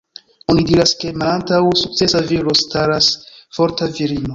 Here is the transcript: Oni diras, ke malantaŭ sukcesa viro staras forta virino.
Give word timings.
Oni 0.53 0.63
diras, 0.69 0.93
ke 1.03 1.11
malantaŭ 1.23 1.61
sukcesa 1.85 2.25
viro 2.33 2.59
staras 2.67 3.15
forta 3.59 3.95
virino. 4.01 4.27